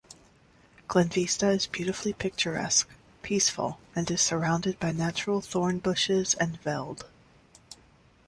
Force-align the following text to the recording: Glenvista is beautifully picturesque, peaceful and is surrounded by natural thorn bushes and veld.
Glenvista 0.87 1.53
is 1.55 1.67
beautifully 1.67 2.11
picturesque, 2.11 2.89
peaceful 3.21 3.77
and 3.95 4.09
is 4.09 4.19
surrounded 4.19 4.79
by 4.79 4.91
natural 4.91 5.41
thorn 5.41 5.77
bushes 5.77 6.33
and 6.33 6.59
veld. 6.61 7.05